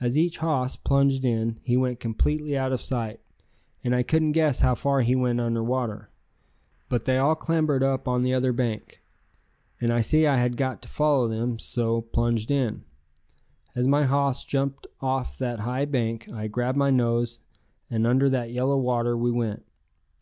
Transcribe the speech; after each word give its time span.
As 0.00 0.16
each 0.16 0.38
hoss 0.38 0.74
plunged 0.76 1.22
in 1.22 1.60
he 1.62 1.76
went 1.76 2.00
completely 2.00 2.56
out 2.56 2.72
of 2.72 2.80
sight, 2.80 3.20
and 3.84 3.94
I 3.94 4.02
couldn't 4.02 4.32
guess 4.32 4.60
how 4.60 4.74
far 4.74 5.02
he 5.02 5.14
went 5.14 5.38
under 5.38 5.62
water. 5.62 6.08
But 6.88 7.04
they 7.04 7.18
all 7.18 7.34
clambered 7.34 7.82
up 7.82 8.08
on 8.08 8.22
the 8.22 8.32
other 8.32 8.54
bank, 8.54 9.02
and 9.78 9.92
I 9.92 10.00
see 10.00 10.26
I 10.26 10.38
had 10.38 10.56
got 10.56 10.80
to 10.80 10.88
follow 10.88 11.28
them, 11.28 11.58
so 11.58 12.00
plunged 12.00 12.50
in. 12.50 12.84
As 13.74 13.86
my 13.86 14.04
hoss 14.04 14.46
jumped 14.46 14.86
off 15.02 15.36
that 15.36 15.60
high 15.60 15.84
bank, 15.84 16.32
I 16.32 16.48
grabbed 16.48 16.78
my 16.78 16.88
nose 16.90 17.40
and 17.90 18.06
under 18.06 18.30
that 18.30 18.52
yellow 18.52 18.78
water 18.78 19.14
we 19.14 19.30
went. 19.30 19.64